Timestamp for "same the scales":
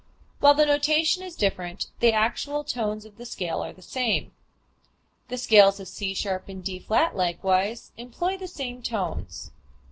3.83-5.79